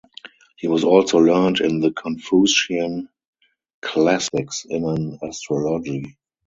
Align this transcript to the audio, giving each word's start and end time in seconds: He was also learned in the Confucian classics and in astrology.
He 0.57 0.67
was 0.67 0.83
also 0.83 1.19
learned 1.19 1.59
in 1.59 1.79
the 1.79 1.91
Confucian 1.91 3.07
classics 3.83 4.65
and 4.67 4.83
in 4.97 5.19
astrology. 5.29 6.17